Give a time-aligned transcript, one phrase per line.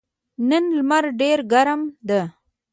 [0.49, 2.21] نن لمر ډېر ګرم ده.